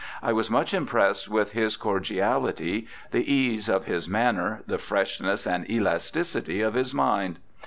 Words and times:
I 0.23 0.33
was 0.33 0.49
much 0.49 0.73
impressed 0.73 1.29
with 1.29 1.51
his 1.51 1.77
cordiality, 1.77 2.87
the 3.11 3.31
ease 3.31 3.69
of 3.69 3.85
his 3.85 4.09
manner, 4.09 4.63
the 4.65 4.79
freshness 4.79 5.45
and 5.45 5.69
elasticity 5.69 6.59
of 6.61 6.73
his 6.73 6.91
mind. 6.91 7.37